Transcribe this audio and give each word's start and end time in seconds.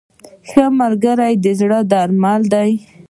•ښه 0.49 0.65
ملګری 0.79 1.33
د 1.43 1.45
زړه 1.59 1.79
درمل 1.91 2.41
دی. 2.53 2.71